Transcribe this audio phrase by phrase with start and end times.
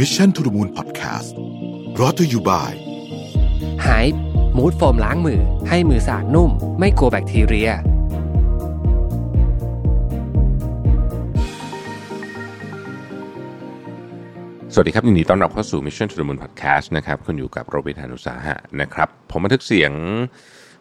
[0.00, 1.32] Mission to the Moon Podcast
[2.00, 2.74] รอ t ธออยู่บ่าย
[3.86, 4.06] หาย
[4.56, 7.70] มูดโฟมล้างมือ ให้มือสะอาดนุ่ม ไม่กลัวแบคทีเรีย
[14.72, 19.92] สวัสดีครับยินดีต้อนรับเข้าสู่ Mission to the Moon Podcast นะครับคุณอยู่กับโรบิทานุสาหะนะครับ ผมบันทึกเสียง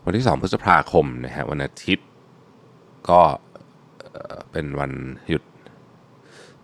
[0.06, 2.08] วันที่ 2 พฤษภาคมนะฮะวันอาทิตย์
[3.10, 3.22] ก็
[4.00, 4.92] เอ่อเป็นวัน
[5.30, 5.44] หยุด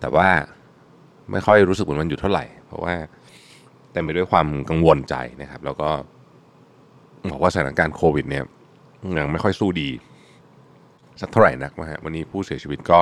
[0.00, 0.28] แต่ว่า
[1.30, 2.94] ไม่ค่อยรู้สึกเหมือนวันหยุดเท่าไหร่ เพราะว่า
[3.92, 5.88] เต็มไปด้วยความกังวลใจนะครับ แล้วก็
[7.30, 8.44] บอกว่าสถานการณ์โควิดเนี่ย
[9.18, 9.88] ยังไม่ค่อยสู้ดี
[11.20, 12.98] สักเท่าไหร่นักนะฮะวันนี้ผู้เสียชีวิตก็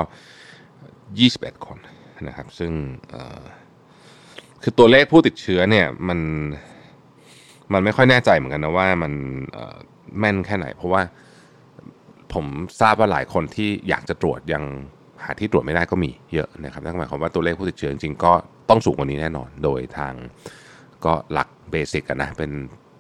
[0.81, 1.79] 21 คน
[2.29, 2.73] นะครับ ซึ่ง
[4.63, 6.21] คือตัวเลขผู้ติดเชื้อเนี่ยมัน
[7.73, 9.13] มันไม่ค่อยแน่ใจเหมือนกันนะว่ามัน
[10.19, 11.03] แม่นแค่ไหน เพราะว่า
[12.35, 12.47] ผม
[12.81, 14.65] ทราบว่าหลายคนที่อยากจะตรวจยัง
[15.25, 18.33] หาที่ตรวจไม่ได้ก็มีเยอะนะครับนั่นหมายความว่าตัวเลขผู้ติดเชื้อจริงๆก็
[18.71, 20.15] ต้องสูงกว่านี้แน่นอน โดยทาง
[21.05, 22.51] ก็หลักเบสิกนะเป็น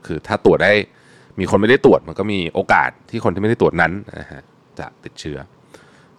[0.07, 0.73] คือถ้าตรวจได้
[1.39, 4.43] มีคนไม่ได้ตรวจมันก็มีโอกาสที่คนที่ไม่ได้ตรวจนั้นนะฮะ
[4.79, 5.39] จะติดเชื้อ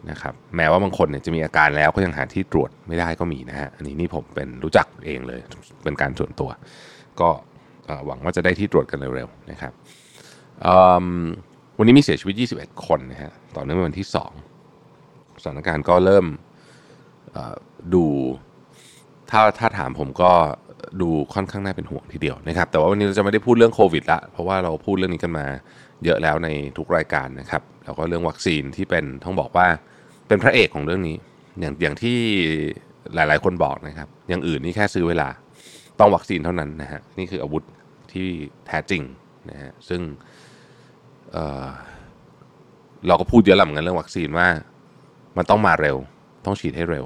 [0.09, 5.39] นะครับแม้ว่าบางคนเนี่ยจะมีอาการแล้วก็ยังหาที่ตรวจไม่ได้ก็มีนะฮะอันนี้นี่ผมเป็นรู้จักเองเลย
[5.83, 6.49] เป็นการส่วนตัว
[7.21, 7.29] ก็
[8.05, 9.73] หวังว่าจะได้ที่ตรวจกันเร็วๆนะครับ
[11.77, 14.50] วันนี้มีเสียชีวิต 21 คนนะฮะต่อเนื่องเป็นวันที่ 2
[15.41, 16.25] สถานการณ์ก็เริ่ม
[17.93, 18.05] ดู
[19.31, 20.31] ถ้าถ้าถามผมก็
[21.01, 25.45] ดูค่อนข้างน่าเป็นห่วงทีเดียวนะครับ แต่ว่าวันนี้เราจะไม่ได้พูดเรื่องโควิดละเพราะว่าเราพูดเรื่องนี้กันมา
[26.05, 29.67] เยอะแล้วในทุกรายการนะครับแล้วก็เรื่องวัคซีนที่เป็นต้องบอกว่า
[30.27, 31.17] เป็นพระเอกของเรื่องนี้
[31.59, 32.17] อย่างอย่างที่
[33.15, 35.29] หลาย ๆ คนบอกนะครับ อย่างอื่นนี่แค่ซื้อเวลา
[35.99, 37.63] ต้องวัคซีนเท่านั้นนะฮะนี่คืออาวุธ
[38.13, 38.27] ที่
[38.67, 39.01] แท้จริง
[39.51, 40.01] นะฮะซึ่ง
[41.31, 44.47] เเราก็พูดเยอะแล้วเหมือนกันเรื่องวัคซีนว่า
[45.37, 45.97] มันต้องมาเร็ว
[46.45, 47.05] ต้องฉีดให้เร็ว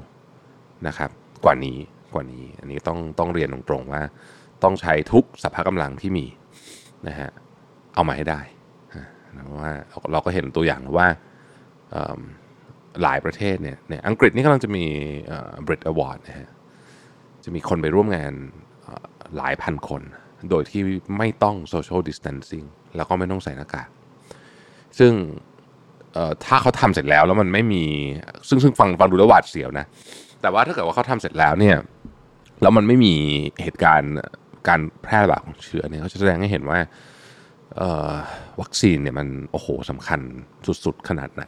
[0.86, 1.10] นะครับ
[1.44, 1.78] กว่านี้
[2.14, 4.02] กว่านี้ อันนี้ต้องต้องเรียนตรงๆว่า
[4.62, 6.26] ต้องใช้ทุกสภากำลังที่มี
[7.08, 7.30] นะฮะ
[7.94, 8.40] เอามาให้ได้
[8.96, 9.72] นะเพราะว่า
[10.12, 11.08] เราก็เห็นตัวอย่างว่า
[13.02, 14.84] หลายประเทศเนี่ยเนี่ยอังกฤษนี่กำลังจะมี
[15.66, 16.48] บริตอวอร์ดนะฮะ
[17.44, 18.32] จะมีคนไปร่วมงาน
[19.36, 20.02] หลายพันคน
[20.50, 20.82] โดยที่
[21.18, 22.64] ไม่ต้องโซเชียลดิส a ทนซิ่ง
[22.96, 23.88] แล้วก็ไม่ต้องใส่หน้ากาก
[24.98, 25.12] ซึ่ง
[26.44, 27.84] ถ้าเขาทำเสร็จแล้วแล้วมันไม่มี
[28.48, 29.86] ซึ่งซึ่งฟังฟังดูแล้วหวาดเสียวนะ
[30.42, 31.76] แต่ว่าถ้าเกิดว่าเขาทำเสร็จแล้วเนี่ย
[32.62, 33.14] แล้วมันไม่มี
[33.62, 34.12] เหตุการณ์
[34.68, 36.78] การแพร่ระบาดของเชื้อเนี่ยเขาจะแสดงให้เห็นว่า
[37.76, 38.12] เอ่อ
[38.60, 40.20] วัคซีนเนี่ยมันโอ้โหสำคัญ
[40.84, 41.44] สุดๆขนาดไหน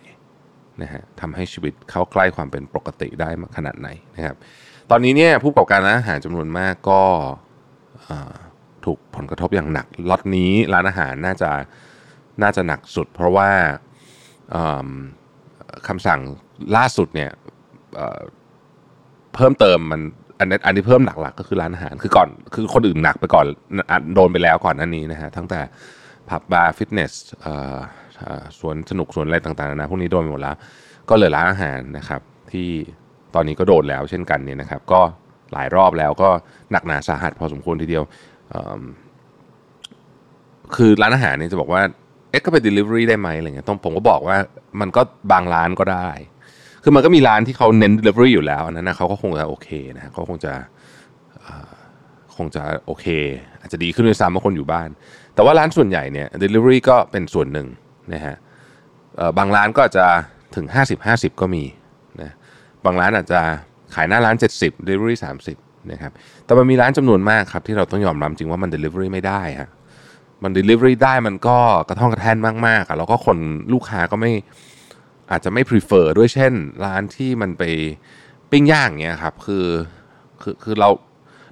[0.83, 4.37] นะฮะทำให้ชีวิตเข้าใกล้ความเป็นปกติได้ขนาดไหนนะครับ
[4.91, 7.03] ตอนนี้เนี่ยผู้ประกอบการร้านอาหารจำนวนมากก็
[8.03, 8.35] เอ่อ
[8.85, 11.51] ถูกผลกระทบอย่างหนักล็อตนี้ร้านอาหารน่าจะ
[12.43, 13.51] น่าจะหนักสุด เพราะว่า
[15.89, 16.21] คำสั่ง
[16.77, 17.31] ล่าสุดเนี่ย
[17.95, 20.01] เเพิ่มเติมมัน
[20.39, 23.47] อันนี้อันที่เพิ่มหนักๆก็คือร้านอาหารคือก่อนคือคนอื่นหนักไปก่อน
[24.15, 25.61] โดนไปแล้วก่อนหน้านี้นะฮะทั้งแต่
[26.29, 30.57] ผับบาร์ฟิตเนสเสวนสนุกสวนอะไรต่างๆนะพวกนี้โดนไปหมดแล้ว
[31.09, 32.21] ก็เหลือร้านอาหารนะครับ
[32.53, 32.69] ที่
[33.35, 35.01] ตอนนี้ก็โดนแล้วเช่นกันเนี่ยนะครับ ก็
[35.53, 36.31] หลายรอบแล้วก็
[36.73, 38.05] หนักหนาสาหัสพอสมควรทีเดียว
[40.77, 41.83] คือร้านอาหารเนี่ยจะบอกว่า
[42.31, 44.37] เอ๊ะก็ไป delivery ได้ไหมอะไรเงี้ยต้องผมก็บอกว่า
[44.81, 45.03] มันก็
[45.33, 46.09] บางร้านก็ได้
[46.83, 50.53] คือมันก็มีร้านที่เขาเน้น delivery อยู่แล้วอันนั้นนะเขาก็คงจะโอเคนะเขาคงจะ
[52.37, 53.07] คงจะโอเค
[53.61, 54.89] อาจจะดีขึ้นด้วยซ้ำเมื่อคนอยู่บ้าน
[55.35, 57.67] แต่ว่าร้านส่วนใหญ่เนี่ย delivery ก็เป็นส่วนหนึ่ง
[58.15, 58.37] นะฮะ
[59.17, 60.07] เอ่อบางร้านก็จจะ
[60.57, 60.67] ถึง
[61.05, 61.65] 50-50 ก็มี
[62.23, 62.31] นะ
[62.85, 63.41] บางร้านอาจจะ
[63.95, 65.17] ขายหน้าร้าน 70 delivery
[65.55, 66.13] 30นะครับ
[66.45, 69.69] แต่มันมีร้านจำนวนมากครับที่เราต้องยอมรับจริงว่ามัน delivery ไม่ได้ฮะ
[70.43, 73.39] มัน delivery ได้มันก็กระท่องกระแท่นมากๆอะแล้วก็คน
[73.73, 74.33] ลูกค้าก็ไม่
[75.31, 76.53] อาจจะไม่ prefer ด้วยเช่น
[76.85, 77.63] ร้านที่มันไป
[78.51, 79.67] ปิ้งย่างเงี้ยครับคือ
[80.43, 80.89] คือคือเรา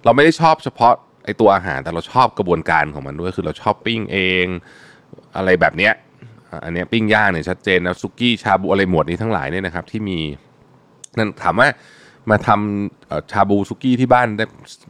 [0.04, 0.92] เราไม่ได้ชอบเฉพาะ
[1.24, 4.46] ไอตัวอาหารแต่เราชอบกระบวนการของมันด้วย คือเราชอบปิ้งเอง
[5.36, 5.92] อะไรแบบเนี้ย
[6.64, 10.18] อันเนี้ยปิ้งย่างเนี่ยชัดเจนนะซุกี้ชาบูอะไรหมวดนี้ทั้งหลายเนี่ยนะครับ ที่มี
[11.18, 11.68] นั่นถามว่า
[12.30, 14.44] มาทำชาบูซุกี้ที่บ้านได้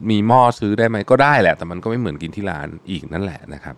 [0.09, 3.75] มีหม้อซื้อได้ไหมก็ได้แหละ แต่มันก็ไม่เหมือนกินที่ร้านอีกนั่นแหละนะครับ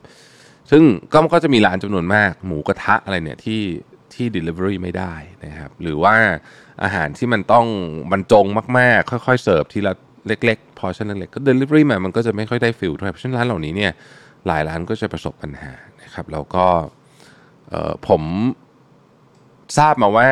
[0.71, 0.83] ซึ่ง
[1.13, 3.61] ก็ก็จะมีร้านจำนวนมาก หมูกระทะอะไรเนี่ยที่
[4.13, 5.13] ที่ delivery ไม่ได้
[5.45, 6.13] นะครับ หรือว่า
[6.83, 7.65] อาหารที่มันต้อง
[8.11, 8.45] บรรจง
[8.77, 9.93] มากๆ ค่อยๆ เสิร์ฟทีละ
[10.27, 13.91] เล็กๆ พอชั่นเล็กๆ ก็ delivery มามันก็จะไม่ค่อยได้ฟิลเท่าไหร่เพราะฉะนั้นร้านเหล่านี้เนี่ย
[14.47, 15.73] หลายร้านก็จะประสบปัญหา
[16.03, 16.65] นะครับ แล้วก็
[18.07, 18.21] ผม
[19.77, 20.29] ทราบมาว่า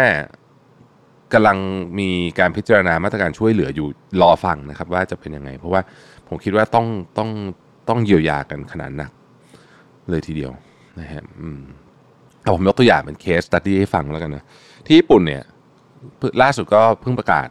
[1.33, 1.57] กำลัง
[1.99, 2.09] มี
[2.39, 3.87] การพิจารณามาตรการช่วยเหลืออยู่
[4.21, 5.81] รอฟังนะครับ ว่าจะเป็นยังไง เพราะว่า
[6.27, 6.85] ผมคิดว่าต้อง
[7.17, 7.29] ต้อง
[7.89, 9.11] ต้องเยียวยากันขนาดหนัก
[10.09, 10.51] เลยทีเดียว
[10.99, 11.61] นะฮะอืม
[12.41, 14.43] แต่ผมยกตัวอย่างเป็นเคสตัดดี้ให้ฟังแล้วกันนะ
[14.85, 15.43] ที่ญี่ปุ่นเนี่ย
[16.41, 17.47] ล่าสุดก็เพิ่งประกาศ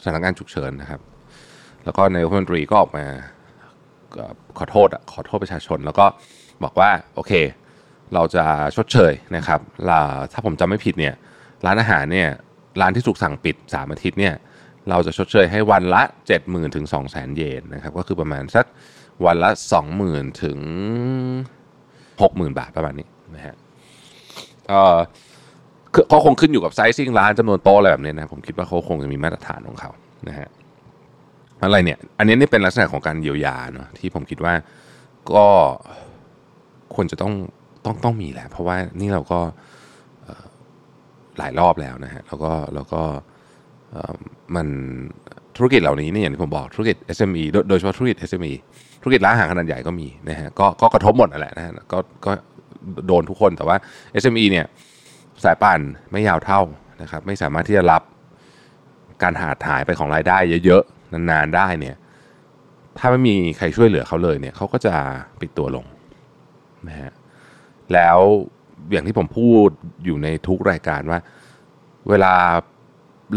[0.00, 1.00] สถานการณ์ฉุกเฉินนะครับ
[1.84, 3.04] แล้วก็นายกรัฐมนตรีก็ออกมา
[4.58, 6.06] ขอโทษขอโทษประชาชน แล้วก็
[6.64, 7.32] บอกว่าโอเค
[8.14, 8.44] เราจะ
[8.76, 9.60] ชดเชยนะครับ
[10.32, 11.14] ถ้าผมจำไม่ผิดเนี่ย
[11.66, 12.28] ร้านอาหารเนี่ย
[12.80, 14.34] ร้านที่ถูกสั่งปิด 3 อาทิตย์เนี่ย
[14.90, 16.02] เราจะชดเชยให้วันละ
[16.38, 18.66] 70,000ถึง200,000 เยนนะครับก็คือประมาณสัก
[19.26, 19.50] วันละ
[19.96, 20.58] 20,000ถึง
[21.80, 23.54] 60,000 บาทประมาณนี้นะฮะ
[24.68, 24.98] เอ่อ
[26.12, 29.90] ก็คงขึ้นอยู่กับไซซิ่งร้านจำนวนโต๊ะอะไรแบบนี้นะผมคิดว่าเขาคงจะมีมาตรฐานของเขา
[30.28, 30.48] นะฮะ
[31.62, 34.54] อะไรเนี่ย อันนี้นี่เป็นลักษณะของการเยียวยาเนาะที่ผมคิดว่า
[35.34, 35.46] ก็
[36.94, 37.32] ควรจะต้อง
[37.84, 39.40] ต้องต้องมีแหละ เพราะว่านี่เราก็
[41.38, 43.02] หลายรอบแล้วนะฮะแล้วก็แล้วก็
[44.56, 44.66] มัน
[45.56, 48.52] ธุรกิจเหล่านี้เนี่ยอย่างที่ผมบอกธุรกิจ SME โดยเฉพาะธุรกิจ SME
[49.02, 52.32] ธุรกิจร้านอาหารขนาดใหญ่ก็มีนะฮะก็ก็กระทบหมดนั่นแหละนะฮะก็ก็
[53.06, 53.76] โดนทุกคนแต่ว่า
[54.22, 54.66] SME เนี่ย
[55.44, 55.80] สายป่าน
[56.12, 56.60] ไม่ยาวเท่า
[57.02, 58.02] นะครับไม่สามารถที่จะรับ
[59.22, 61.96] การหาถ่ายไปของรายได้เยอะๆ นานๆได้เนี่ย
[62.98, 64.94] ถ้าไม่มีใครช่วยเหลือเขาเลยเนี่ยเขาก็จะ
[65.40, 65.84] ปิดตัวลง
[66.88, 67.12] นะฮะ
[67.92, 68.18] แล้ว
[68.92, 69.68] อย่างที่ผมพูด
[70.04, 71.18] อยู่ในทุกรายการว่า
[72.08, 72.34] เวลา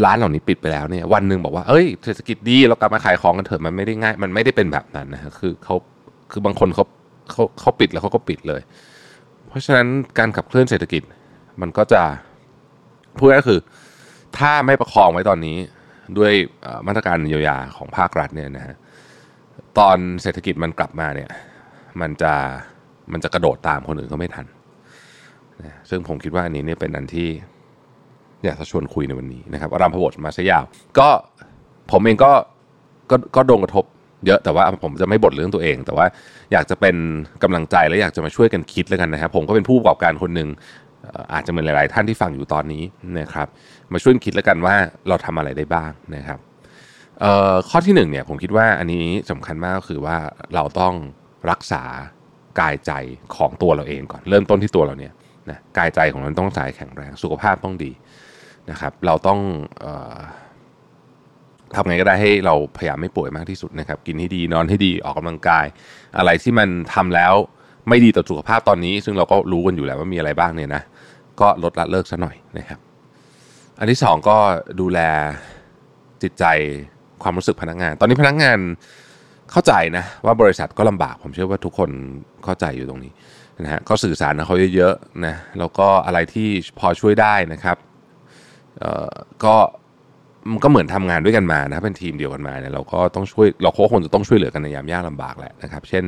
[0.04, 5.76] ร้านเหล่านี้ปิดไปแล้วเนี่ย วันหนึ่งบอกว่าเอ้ยเศรษฐกิจดีเรากลับมาขายของกันเถอะมันไม่ได้ง่าย มันไม่ได้เป็นแบบนั้นนะคือเขา
[6.32, 6.84] คือบางคนเขา
[7.30, 8.62] เขาเขาปิดแล้วเขาก็ปิดเลย
[9.48, 9.86] เพราะฉะนั้น
[10.18, 11.02] การขับเคลื่อนเศรษฐกิจ
[11.60, 12.02] มันก็จะ
[13.18, 13.60] พูดก็คือ
[14.38, 15.56] ถ้าไม่ประคองไว้ตอนนี้
[16.18, 16.32] ด้วย
[16.86, 18.76] มาตรการเยียวยาของภาครัฐเนี่ยนะฮะ
[19.78, 21.30] ตอนเศรษฐกิจมันกลับมาเนี่ย
[22.00, 22.32] มันจะ
[23.12, 24.46] มันจะกระโดดตามคนอื่นก็ไม่ทัน
[25.64, 27.28] นะซึ่งผมคิดว่าอันนี้เนี่ยเป็นอันที่
[28.44, 30.64] อยากจะชวนคุยในวันนี้นะครับอารามพบทมาซะยาว
[30.98, 31.08] ก็
[31.90, 32.32] ผมเองก็
[33.10, 33.84] ก็ก็โดนกระทบ
[34.26, 36.06] เยอะแต่ว่าผมจะไม่บ่นเรื่องตัวเอง แต่ว่า
[36.52, 36.96] อยากจะเป็น
[37.42, 40.48] กำลังใจและอยากจะมาช่วยกันคิดแล้วกันนะครับ ผมก็เป็นผู้ประกอบการคนหนึ่ง
[41.32, 42.82] อาจจะเหมือนหลาย ๆ ท่านที่ฟังอยู่ตอนนี้
[43.20, 43.48] นะครับ
[43.92, 44.74] มาช่วยคิดแล้วกันว่า
[45.08, 46.38] เราทำอะไรได้บ้างนะครับ
[47.68, 50.16] ข้อที่หนึ่งเนี่ยผมคิดว่าอันนี้สำคัญมากก็คือว่า
[50.54, 50.94] เราต้อง
[51.50, 51.82] รักษา
[52.60, 52.92] กายใจ
[53.36, 55.12] ของตัวเราเองก่อน เริ่มต้นที่ตัวเราเนี่ย
[55.50, 57.92] นะกายใจของเราต้องสายแข็งแรงสุขภาพต้องดี
[58.70, 59.38] นะครับ เราต้อง
[59.84, 59.86] อ
[60.16, 60.18] อ
[61.74, 65.66] ทำไงก็ได้ให้เราพยายามไม่ป่วยมากที่สุดนะครับ กินให้ดีนอนให้ดีออกกำลังกาย
[66.18, 67.34] อะไรที่มันทำแล้ว
[67.88, 70.82] ไม่ดีต่อสุขภาพตอนนี้ ซึ่งเราก็รู้กันอยู่แล้วว่ามีอะไรบ้างเนี่ยนะ
[71.40, 72.80] ก็ลดละเลิกซะหน่อยนะครับ
[73.78, 74.36] อันที่สองก็
[74.80, 74.98] ดูแล
[76.22, 76.44] จิตใจ
[77.22, 78.58] ความรู้สึกพนักงาน ตอนนี้พนักงาน
[79.52, 81.90] เข้าใจนะว่าบริษัทก็ลำบากผมเชื่อว่าทุกคน
[82.44, 83.12] เข้าใจอยู่ตรงนี้
[83.62, 87.76] นะฮะก็สื่อสารกับเขาเยอะๆนะแล้วก็อะไรที่พอช่วยได้นะครับ
[88.78, 89.10] เอ่อ
[89.44, 89.56] ก็
[90.50, 96.04] มันก็เหมือนทำงานด้วยกันมานะเป็นทีมเดียวกันมาเนี่ยเราก็ต้องช่วยเราโค้ชคนจะต้องช่วยเหลือกันในยามยากลำบากแหละนะครับ เช่น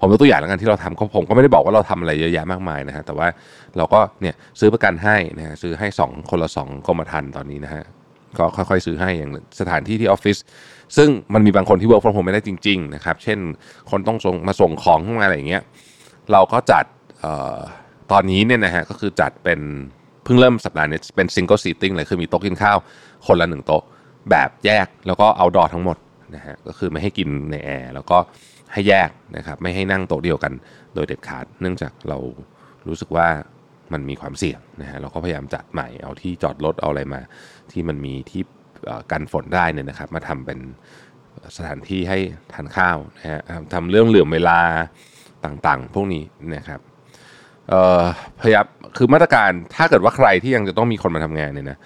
[0.00, 3.28] ผมยกตัวอย่างแล้วกันที่เราทำก็ผมก็ไม่ได้บอกว่าเราทำอะไรเยอะแยะมากมายนะฮะแต่ว่า
[3.76, 7.82] เราก็เนี่ยซื้อประกันให้นะฮะซื้อให้ 2 คนละ 2กรมธรรม์ตอนนี้นะฮะ
[8.38, 9.30] ก็ค่อยๆ ซื้อให้อย่าง
[9.60, 10.36] สถานที่ที่ออฟฟิศ
[10.96, 13.38] ซึ่งมันมีบางคนที่ work from home ไม่ได้จริง ๆ นะครับ เช่น
[13.90, 15.62] คนต้องส่งมาส่งของเข้ามาอะไรอย่างเงี้ย
[16.52, 16.84] ก็จัด
[17.24, 17.26] อ
[17.56, 17.58] อ
[18.12, 19.60] ตอนนี้เนี่ยนะฮะก็คือจัดเป็น
[20.24, 22.78] เพิ่งเริ่มสัปดาห์นี้เป็น single seating เลยคือมีโต๊ะกินข้าว
[23.26, 23.82] คนละหนึ่งโต๊ะ
[24.30, 25.96] แบบแยกแล้วก็เอาดอทั้งหมด
[26.34, 28.18] นะฮะก็คือไม่ให้กินในแอร์แล้วก็
[28.72, 30.52] ให้แยกนะครับไม่ให้นั่งโต๊ะเดียวกัน
[30.94, 32.18] โดยเด็ดขาด เนื่องจากเรา
[32.88, 33.28] รู้สึกว่า
[33.92, 37.20] มันมีความเสี่ยงนะฮะเราก็พยายามจัดใหม่เอาที่จอดรถเอาอะไรมา
[37.72, 38.42] ที่มันมีที่
[39.10, 40.58] กันฝนได้เนี่ยนะครับ มาทำเป็น
[41.56, 42.18] สถานที่ให้
[42.52, 43.40] ทานข้าวนะฮะ
[43.74, 44.60] ทำเรื่องเหลื่อมเวลา
[45.44, 46.22] ต่างๆ พวกนี้
[46.56, 46.80] นะครับ
[48.40, 51.78] พยายามคือมาตรการถ้าเกิดว่าใครที่ยังจะต้องมีคนมาทำงานเนี่ยนะ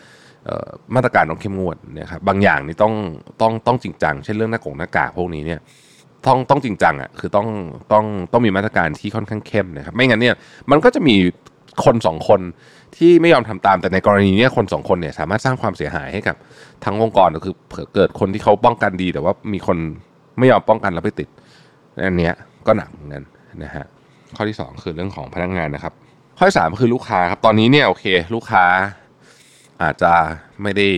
[0.95, 2.95] มาตรการต้องเข้มงวดนะครับบางอย่างนี่ต้อง
[3.41, 5.61] ต้องต้องจริงจัง เช่นเรื่องหน้ากงหน้ากากพวกนี้เนี่ย
[6.27, 7.49] ต้องต้องจริงจังอะคือต้อง
[7.93, 10.35] ต้องต้องมีมาตรการที่ค่อนข้างเข้มนะครับไม่งั้นเนี่ย
[10.71, 11.17] มันก็จะมี
[11.85, 12.41] คนสองคน
[12.97, 16.37] ที่ไม่ยอมทำตามแต่ในกรณีนี้คนสองคนเนี่ยสามารถสร้างความเสียหายให้กับ
[16.85, 17.55] ทั้งองค์กรก็คือ
[17.95, 19.77] เกิดคนที่เขาป้องกันดี แต่ว่ามีคน
[20.39, 21.29] ไม่ยอมป้องกันแล้วไปติด
[22.05, 22.31] อันนี้
[22.67, 23.23] ก็หนักเหมือนกัน
[23.63, 23.85] นะฮะ
[24.37, 25.95] ข้อที่ 2 คือเรื่องของพนักงานนะครับ
[26.39, 28.65] ข้อที่สามคือลูกค้าครับตอนนี้เนี่ยโอเค ลูกค้า
[29.83, 30.13] อาจจะ
[30.63, 30.89] ไม่ได้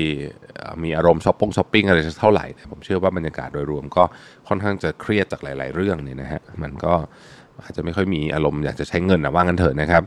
[0.83, 4.05] มีอารมณ์ช้อปปิ้งช้อปปิ้งอะไรเท่าไหร่แต่ผมเชื่อว่าบรรยากาศโดยรวมก็
[4.49, 6.95] ค่อนข้างจะเครียดจากหลาย ๆ เรื่องเนี่ยนะฮะมันก็
[7.65, 10.03] อาจจะไม่ค่อยมีอารมณ์อยากจะใช้เงินนะว่างันเถอะนะครับ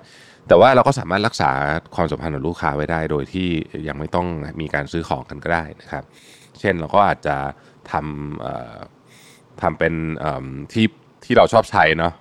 [0.47, 1.51] แต่ว่าเราก็สามารถรักษา
[1.95, 3.47] ความสัมพันธ์กับลูกค้าไว้ได้ โดยที่
[3.87, 4.27] ยังไม่ต้อง
[4.61, 6.03] มีการซื้อของกันก็ได้นะครับ
[6.59, 7.37] เช่นเราก็อาจจะ
[7.91, 9.93] ทำทำเป็น
[10.73, 10.85] ที่
[11.25, 12.13] ที่เราชอบใช้เนาะ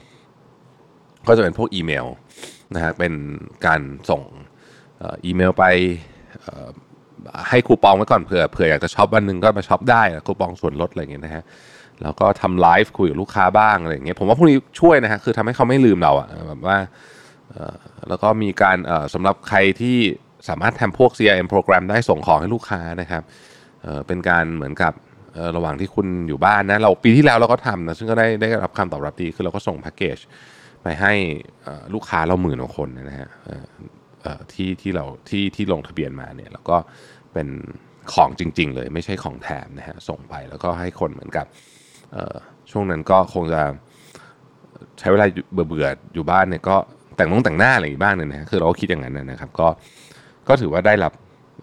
[1.28, 2.06] ก็จะเป็นพวกอีเมล
[2.74, 3.12] นะฮะเป็น
[3.66, 4.22] การส่ง
[5.24, 5.64] อีเมลไป
[7.48, 11.42] ให้คูปองไว้ก่อนเผื่อเผื่ออยากจะช็อปวันหนึ่งก็มาช็อปได้คูปองส่วนลดอะไรอย่างเงี้ยนะฮะ
[12.02, 16.78] แล้วก็ทำไลฟ์คุยกับลูกค้าบ้างอะไรอย่างเงี้ยผมว่าพวกนี้ช่วยนะฮะคือทำให้เขาไม่ลืมเราอะแบบว่า
[18.08, 18.76] แล้วก็มีการ
[19.14, 19.98] สำหรับใครที่
[20.48, 23.22] สามารถทำพวก CRM โปรแกรมได้ส่งของให้ลูกค้านะครับ
[24.06, 24.92] เป็นการเหมือนกับ
[25.56, 30.18] ระหว่างที่คุณอยู่บ้านนะเราปีที่แล้วเราก็ทำนะซึ่งก็ได้ได้รับคำตอบรับดีคือเราก็ส่งแพ็กเกจ
[30.82, 31.12] ไปให้
[31.94, 33.28] ลูกค้าเราหมื่นกว่าคนนะฮะ
[34.52, 36.76] ที่ที่เราที่ที่ลงทะเบียนมาเนี่ยแล้วก็
[37.32, 37.48] เป็น
[38.14, 41.46] ของจริง ๆ เลยไม่ใช่ของแถมนะฮะส่งไปแล้วก็ให้คนเหมือนกับ
[42.70, 43.62] ช่วงนั้นก็คงจะ
[44.98, 46.76] ใช้เวลาเบื่อเบื่อๆอยู่บ้านเนี่ยก็
[47.16, 49.68] แต่งน้องแต่งหน้าอะไรอย่างบ้างเนี่ยนะคือเราก็คิดอย่างนั้นนะครับ ก็
[50.48, 51.12] ก็ถือว่าได้รับ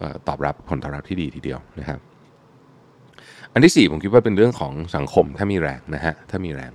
[0.02, 2.00] ออตอบรับผลตอบรับที่ดีทีเดียวนะครับ
[3.52, 6.72] อันที่สี่ผมคิดว่าเป็นเรื่องของสังคมถ้ามีแรงนะฮะถ้ามีแรง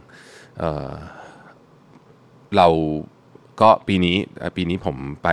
[2.58, 2.68] เรา
[3.62, 4.18] ก็ปีนี้
[4.56, 5.30] ปีนี้ผมไป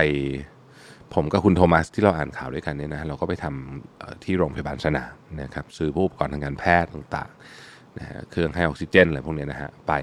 [1.13, 9.93] ผมกับคุณโทมัสที่เราอ่านข่าวด้วยกันเนี่ยนะเราก็ไปทำที่โรงพยาบาลสนามนะครับซื้อผู้อุปกรณ์ทางการแพทย์ต่างๆนะฮะเครื่องให้ออกซิเจนอะไรพวกเนี้ยนะฮะไป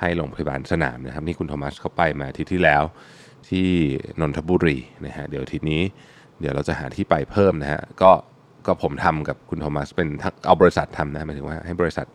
[0.00, 2.82] ให้โรงพยาบาลสนามนะครับนี่คุณโทมัสเขาไปมาอาที่ที่แล้ว
[3.48, 3.68] ที่
[4.20, 5.82] นนทบุรีนะฮะเดี๋ยวทีนี้
[6.40, 8.12] เดี๋ยวเราจะหาที่ไปเพิ่มนะฮะก็
[8.66, 12.06] ก็ผมทำกับคุณโทมัสเป็นทั้งเอาบริษัททำนะหมายถึงว่าให้บริษัท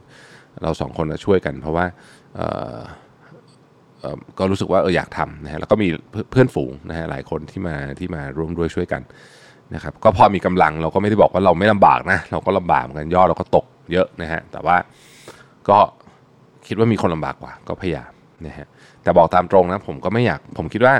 [0.64, 1.86] เราสองคนช่วยกัน เพราะว่า
[2.36, 2.42] เอ
[4.40, 9.02] ก็รู้สึกว่าเอออยากทำนะฮะแล้วก็มีเพื่อนเพื่อนฝูงนะฮะหลายคนที่มาที่มาร่วมด้วยช่วยกัน
[9.76, 14.78] นะครับก็พอมีกำลังเราก็ไม่ได้บอกว่าเราไม่ลำบากนะเราก็ลำบากเหมือนกันยอดเราก็ตกเยอะนะฮะแต่ว่า
[15.70, 15.78] ก็
[16.68, 18.12] คิดว่ามีคนลำบากกว่า ก็พยายาม
[18.46, 18.68] นะฮะ
[19.04, 20.94] แต่บอกตามตรงนะผมก็ไม่อยากผมคิดว่า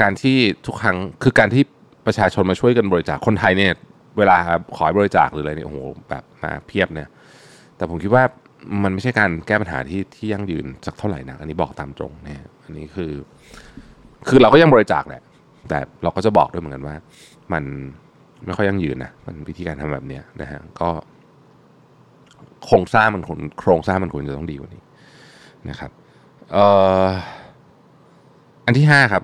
[0.00, 1.62] การที่ทุกครั้งคือการที่
[2.06, 3.72] ประชาชนมาช่วยกันบริจาคคนไทยเนี่ย
[4.18, 4.36] เวลา
[4.76, 5.78] ขอบริจาคหรืออะไรเนี่ยโอ้โห
[6.10, 7.08] แบบมาเพียบเนี่ย
[7.76, 8.24] แต่ผมคิดว่า
[8.82, 13.12] มันไม่ใช่การแก้ปัญหาที่ที่ยั่งยืนสักเท่าไหร่นักอันนี้บอกตามตรงเนี่ยอันนี้คือ
[14.28, 15.22] คือเราก็ยังบริจาคแหละ
[15.68, 16.94] แต่เราก็จะบอกด้วยเหมือนกันว่า
[17.52, 17.64] มัน
[18.46, 20.90] ไม่ค่อยยั่งยืนนะมันวิธีการทำแบบเนี้ยนะฮะก็
[22.64, 23.22] โครงสร้างมัน
[23.60, 24.82] โครงสร้างมันควรจะต้องดีกว่านี้
[25.70, 25.90] นะครับ
[26.52, 26.66] เอ่
[27.04, 27.06] อ
[28.66, 29.22] อันที่ห้าครับ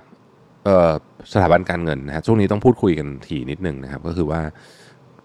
[0.64, 0.92] เอ่อ
[1.32, 4.40] สถาบันการเงินนะฮะช่วงนี้ต้องพูดคุยกันทีนิดนึงนะครับ ก็คือว่า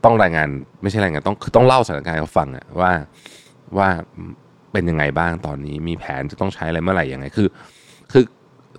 [0.03, 0.47] ต้องรายงาน
[0.81, 2.91] ไม่ใช่รายงานต้องคือต้องเล่าสถานการณ์ให้เขาฟังอะว่า
[3.77, 3.89] ว่า
[4.71, 7.47] เป็นยังไงบ้างตอนนี้ มีแผนจะต้องใช้อะไรเมื่อไหร่ยังไงคือ
[8.11, 8.23] คือ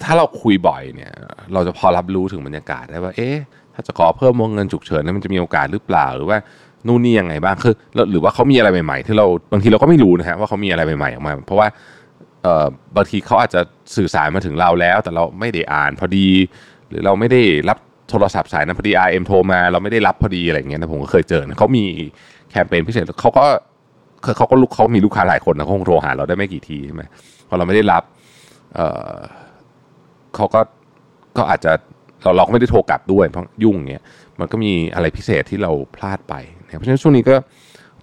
[0.03, 1.13] ถ้าเราคุยบ่อยเนี่ย
[1.53, 3.37] เราจะพอรับรู้ถึงบรรยากาศได้ว่า เอ๊ะ
[3.75, 6.39] ถ้าจะขอเพิ่มวงเงินฉุกเฉินนี่ยมันจะมีโอกาสหรือเปล่าหรือว่า
[6.87, 7.75] นู่นนี่ยังไงบ้างคือ
[8.11, 11.69] หรือว่าเขามีอะไรใหม่ๆ ที่เราบางทีเราก็ไม่รู้นะฮะว่าเขามีอะไรใหม่ๆออกมา เพราะว่า
[12.43, 12.67] เอ่อ
[12.97, 13.61] บางทีเขาอาจจะ
[13.97, 16.29] สื่อสารมาถึงเราแล้ว แต่เราไม่ได้อ่านพอดี
[16.89, 17.79] หรือเราไม่ได้รับ
[18.11, 21.85] โทรศัพท์สายนั้นพอดี RM โทรมา เราไม่ได้รับพอดีอะไรอย่างเงี้ยนะผมก็เคยเจอนะเขามี
[22.51, 23.45] แคมเปญพิเศษเขาก็
[24.37, 27.03] เขาก็ลูกเขามีลูกค้าหลายคนนะเขาคงโทรหาเราได้ไม่กี่ทีใช่ไหม
[27.49, 28.03] พอเราไม่ได้รับ
[28.75, 30.61] เเขาก็
[31.37, 31.73] ก็อาจจะ
[32.23, 34.05] เราเราก็ไม่ได้โทรกลับด้วยเพราะยุ่งเงี้ย
[34.41, 36.35] มันก็มีอะไรพิเศษที่เราพลาดไป
[36.77, 37.35] เพราะฉะนั้นช่วงนี้ก็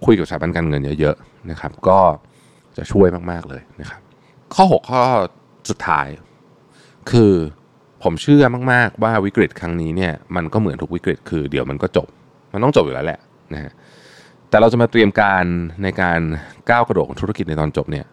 [0.04, 1.98] คุยกับสถาบันการเงินเยอะๆนะครับ ก็
[2.76, 4.00] จะช่วยมากๆเลยนะครับ
[4.54, 5.02] ข้อ 6 ข้อ
[5.70, 6.06] สุดท้าย
[7.10, 7.32] คือ
[8.02, 12.08] ผมเชื่อมากๆว่าวิกฤตครั้งนี้เนี่ยมันก็เหมือนทุกวิกฤตคือเดี๋ยวมันก็จบ
[12.52, 13.20] มันต้องจบอยู่แล้วแหละ
[13.54, 13.72] นะฮะ
[14.50, 15.44] แต่เราจะมาเตรียมการ
[15.82, 16.20] ในการ
[16.70, 18.06] ก้าวกระโดดของธุรกิจในตอนจบเนี่ย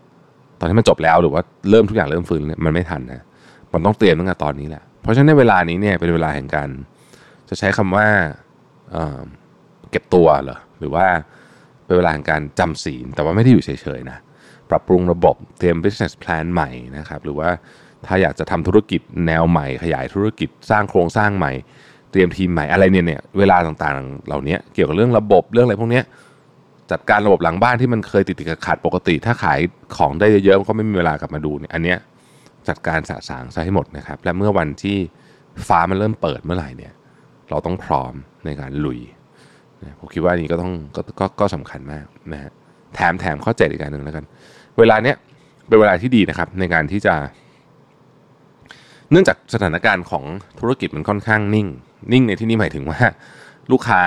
[0.60, 3.22] ตอนที่มันจบแล้วหรือว่าเริ่มทุกอย่างเริ่มฟื้นเนี่ยมันไม่ทันนะ
[3.74, 6.70] มันต้องเตรียมตั้งแต่ตอนนี้แหละเพราะฉะนั้นในเวลานี้เนี่ยเป็นเวลาแห่งการ
[7.50, 8.08] จะใช้คำว่า
[8.92, 11.06] เเก็บตัวเหรอหรือว่า
[11.86, 14.18] เป็นเวลาแห่งการจำศีลแต่ว่าไม่ได้อยู่เฉยๆนะ
[14.70, 17.50] ปรับปรุงระบบเตรียม business plan ใหม่นะครับหรือว่า
[18.06, 21.52] ถ้าอยากจะทำธุรกิจแนวใหม่ ขยายธุรกิจสร้างโครงสร้างใหม่
[22.16, 26.02] ตรียมทีมใหม่อะไรเนี่ยเนี่ยเวลาต่างๆ เหล่านี้เกี่ยวกับเรื่องระบบเรื่องอะไรพวกนี้
[26.92, 29.60] จัดการระบบหลังบ้านที่มันเคยติดติดขัดปกติ ถ้าขาย
[29.98, 31.98] ของได้เยอะๆมันก็ไม่มีเวลากลับมาดูเนี่ยอันเนี้ย
[32.68, 34.98] จัดการสะสางซะให้หมดนะครับ และเมื่อวันที่
[35.68, 36.94] ฟ้ามันเริ่มเปิดเมื่อไหร่เนี่ย
[37.50, 38.14] เราต้องพร้อม
[38.46, 39.00] ในการลุย
[40.00, 42.52] ผมคิดว่านี่ก็ต้องก็ก็ก็สำคัญมากนะฮะ
[42.96, 44.26] แถมแถมข้อเจ็ดอีกการหนึ่งแล้วกัน
[44.80, 45.16] เวลาเนี้ย
[45.68, 47.16] เป็นเวลาที่ดีนะครับ ในการที่จะ
[49.12, 50.24] เนื่องจากสถานการณ์ของ
[50.60, 51.68] ธุรกิจมันค่อนข้างนิ่ง
[52.12, 53.00] นิ่งในที่นี้หมายถึงว่า
[53.72, 54.02] ลูกค้า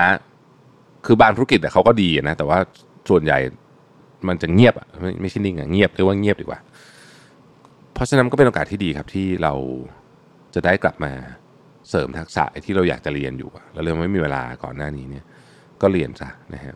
[1.05, 2.57] คือบางธุรกิจแต่เขาก็ดีนะแต่ว่า
[3.09, 3.37] ส่วนใหญ่
[4.27, 6.59] มันจะเงียบอะไม่ไม่ใช่นิ่งอะเงียบเรียกว่าเงียบดีกว่า
[7.93, 9.53] เพราะฉะนั้นก็เป็นโอกาสที่ดีครับที่เรา
[10.53, 11.11] จะได้กลับมา
[11.89, 15.25] เสริมทักษะที่เราอยากจะเรียนอยู่อะเราเรียนไม่มีเวลาก่อนหน้านี้เนี่ย
[15.81, 16.75] ก็เรียนซะนะฮะ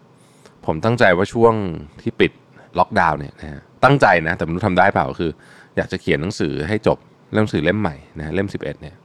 [0.66, 1.54] ผมตั้งใจว่าช่วง
[2.02, 2.32] ที่ปิด
[2.80, 5.32] ล็อกดาวน์เนี่ยนะฮะตั้งใจนะ แต่ไม่รู้ทำได้เปล่าคือ
[5.78, 6.98] อยากจะเขียนหนังสือให้จบ
[7.34, 8.96] เล่มสือเล่มใหม่นะเล่ม 11เนี่ย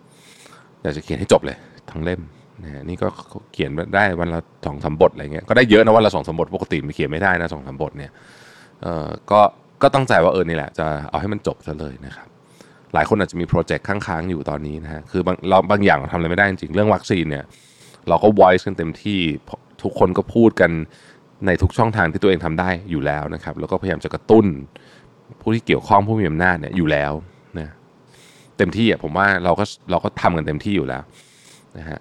[0.82, 1.56] อยากจะเขียนให้จบเลย
[1.92, 2.20] ทั้งเล่ม
[2.62, 3.06] นะนี่ก็
[3.52, 8.10] เขียนได้วันละสองสามบทอะไรเงี้ยก็ได้เยอะนะวันละสองสามบทปกติมันเขียนไม่ได้นะสองสามบทเนี่ย
[8.82, 9.40] เอ่อก็
[9.82, 12.28] ก็ตั้งใจว่าเออนี่แหละ จะเอาให้มันจบซะเลยนะครับ
[12.94, 17.44] หลายคนอาจจะมีโปรเจกต์ค้างๆอยู่ตอนนี้นะฮะคือบางเราบางอย่างเราทำอะไรไม่ได้จริงเรื่องวัคซีนเนี่ย
[18.08, 19.20] เราก็ voice กันเต็มที่
[19.82, 20.70] ทุกคนก็พูดกัน
[21.46, 24.46] ในทุกช่องทางที่ตัวเองทำได้อยู่แล้วนะครับ แล้วก็พยายามจะกระตุ้น
[25.40, 27.12] ผู้ที่เกี่ยวข้องผู้มีอำนาจเนี่ยอยู่แล้ว
[27.58, 27.68] นะ
[28.58, 31.02] เต็มที่อะผมว่าเราก็เราก็ทำกันเต็มที่อยู่แล้ว
[31.78, 32.00] นะฮะ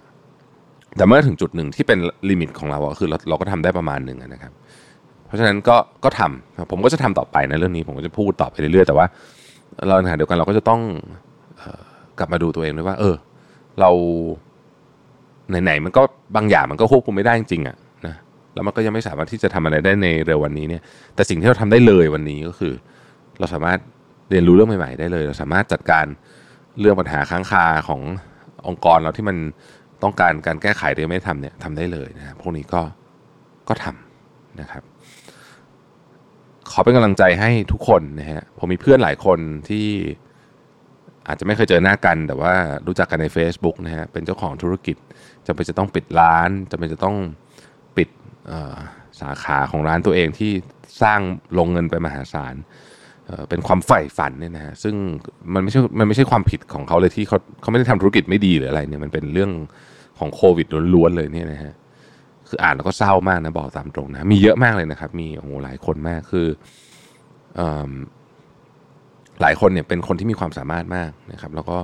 [0.96, 1.98] แต่เมื่อถึงจุดหนึ่งที่เป็น
[2.30, 4.52] ลิมิตของเราอะคือเราเราก็ทำได้ประมาณหนึ่งนะครับ
[5.26, 9.06] เพราะฉะนั้นก็ก็ทำผมก็จะทำต่อไปในะเรื่องนี้ผมก็จะพูดต่อไปเรื่อยๆแต่ว่า
[9.88, 10.80] เราในขณะเดียวกันเราก็จะต้อง
[11.62, 11.80] ออ
[12.18, 13.14] กลับมาดูตัวเองด้วยว่า เออ
[13.80, 13.90] เรา
[15.62, 16.02] ไหนๆมันก็
[16.36, 18.14] บางอย่างมันก็ควบคุมไม่ได้จริงๆอะนะ
[18.54, 20.82] แล้วมันก็ยังไม่สามารถที่จะทำอะไรได้ในเร็ววันนี้เนี่ย
[21.14, 22.72] แต่สิ่งที่เราทำได้เลยวันนี้ก็คือ
[23.38, 23.78] เราสามารถ
[24.30, 26.06] เรียนรู้เรื่องใหม่ๆได้เลย เราสามารถจัดการ
[26.80, 28.00] เรื่องปัญหาค้างคาของ
[28.66, 29.36] องค์กรเราที่มัน
[30.02, 32.82] ต้องการการแก้ไขโดยไม่ทำเนี่ยทำได้เลยนะพวกนี้ก็
[33.68, 34.82] ก็ทำนะครับ
[36.70, 39.38] ขอเป็นกำลังใจให้ทุกคนนะฮะผมมีเพื่อนหลายคน
[39.68, 39.86] ที่
[41.28, 42.52] อาจจะไม่เคยเจอหน้ากัน แต่ว่า
[42.86, 44.96] รู้จักกันใน Facebook นะฮะเป็นเจ้าของธุรกิจ
[45.46, 47.16] จำเป็นจะต้องปิดร้านจำเป็นจะต้อง
[47.96, 48.08] ปิด
[49.20, 50.52] สาขาของร้านตัวเองที่
[51.02, 51.20] สร้าง
[51.58, 52.54] ลงเงินไปมหาศาล
[53.48, 54.94] เป็นความใฝ่ฝันเนี่ยนะฮะซึ่ง
[55.54, 59.50] มันไม่ใช่มันไม่ใช่ความผิดของเขาเลยที่เขาเขาไม่ได้ทำธุรกิจไม่ดีหรืออะไรเนี่ยมันเป็นเรื่อง
[60.18, 61.72] ของโควิดล้วนๆเลยเนี่ยนะฮะ
[62.48, 66.46] คืออ่านแล้วก็เศร้ามากนะบอกตามตรงนะมีเยอะมากเลยนะครับ มีโอ้โหหลายคนมากคือ
[67.56, 67.90] เอม
[69.42, 71.78] หลายคนเนี่ยเป็นคนที่มีความสามารถมากนะครับ แล้วก็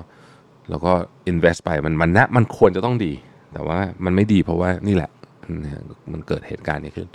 [0.70, 0.92] แล้วก็
[1.30, 3.12] invest ไปมันมันนะมันควรจะต้องดี
[3.54, 5.10] แต่ว่ามันไม่ดีเพราะว่านี่แหละ
[5.64, 5.82] นะฮะ
[6.12, 7.08] มันเกิดเหตุการณ์นี้ขึ้น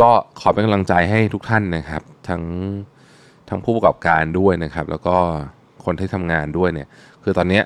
[0.00, 0.08] ก็
[0.40, 2.42] ขอเป็นกำลังใจให้ทุกท่านนะครับ ทั้ง
[3.50, 5.16] ทั้งผู้ประกอบการด้วยนะครับ แล้วก็
[5.84, 6.88] คนที่ทำงานด้วยเนี่ย
[7.24, 7.60] คือตอนนี้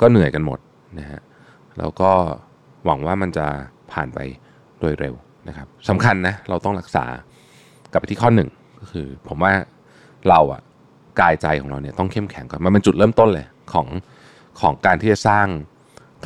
[0.00, 0.58] ก็เหนื่อยกันหมด
[0.98, 1.20] นะฮะ
[1.78, 2.10] แล้วก็
[2.84, 3.46] หวังว่ามันจะ
[3.92, 4.18] ผ่านไป
[4.80, 5.14] โดยเร็ว
[5.48, 7.04] นะครับสำคัญนะเราต้องรักษา
[7.90, 8.48] กลับไปที่ข้อหนึ่ง
[8.80, 9.52] ก็คือ ผมว่า
[10.28, 10.60] เราอะ
[11.20, 13.86] กายใจของเราเนี่ยต้องเข้มแข็งก่อนมันเป็นจุดเริ่มต้นเลยของ
[14.60, 15.46] ของการที่จะสร้าง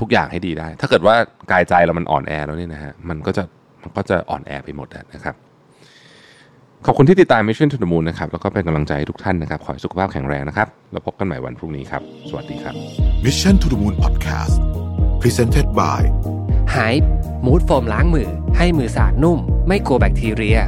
[0.00, 1.14] ทุกอย่างให้ดีได้ ถ้าเกิดว่า
[1.52, 3.42] กายใจเรามันอ่อนแอแล้วเนี่ยนะฮะมันก็จะ
[3.82, 5.35] มันก็จะอ่อนแอไปหมดนะครับ
[6.87, 12.75] ขอบคุณที่ติดตาม Mission to the Moon นะครับแล้วก็เป็นกำลังใจให้ทุกท่านนะครับ ขอให้สุขภาพแข็งแรงนะครับ แล้วพบกันใหม่วันพรุ่งนี้ครับ สวัสดีครับ
[13.25, 14.55] Mission to the Moon Podcast
[15.23, 16.01] Presented by
[16.73, 17.11] ไฮป์
[17.47, 20.59] มูดโฟมล้างมือ ให้มือสะอาดนุ่ม ไม่กลัวแบคทีเรีย